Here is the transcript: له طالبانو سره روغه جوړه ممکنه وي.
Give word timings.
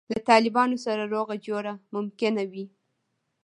له 0.13 0.19
طالبانو 0.29 0.75
سره 0.85 1.03
روغه 1.15 1.35
جوړه 1.47 1.73
ممکنه 1.95 2.41
وي. 2.51 2.65